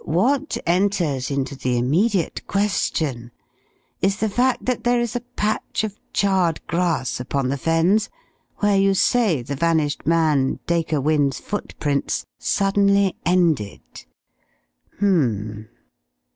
[0.03, 3.29] What enters into the immediate question
[4.01, 8.09] is the fact that there is a patch of charred grass upon the Fens
[8.57, 13.83] where you say the vanished man, Dacre Wynne's footprints suddenly ended.
[14.97, 15.65] Hmm."